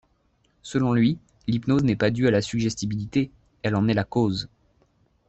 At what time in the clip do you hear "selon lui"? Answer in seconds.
0.63-1.19